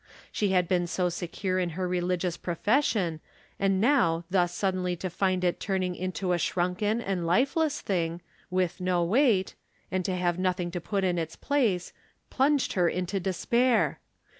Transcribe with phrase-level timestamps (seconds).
[0.31, 3.19] She had been so secure in her religious profession,
[3.59, 8.21] and now thus suddenly to find it turning into a shrun ken and lifeless thing,
[8.49, 9.53] with no weight,
[9.91, 11.93] and to have nothing to jjut in its place,
[12.31, 13.99] plunged her into despair.